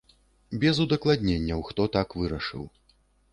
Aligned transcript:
Без 0.61 0.79
удакладненняў, 0.85 1.61
хто 1.69 1.87
так 1.97 2.17
вырашыў. 2.23 2.65